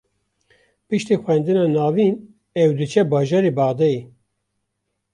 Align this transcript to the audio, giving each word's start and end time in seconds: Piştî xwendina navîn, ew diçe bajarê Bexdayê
Piştî 0.87 1.15
xwendina 1.23 1.65
navîn, 1.75 2.15
ew 2.61 2.71
diçe 2.79 3.03
bajarê 3.11 3.51
Bexdayê 3.57 4.01